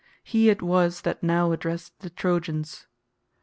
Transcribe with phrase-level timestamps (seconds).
[0.23, 2.87] He it was that now addressed the Trojans.